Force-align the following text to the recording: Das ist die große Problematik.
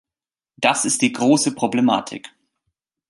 Das 0.57 0.83
ist 0.85 1.03
die 1.03 1.11
große 1.13 1.53
Problematik. 1.53 2.27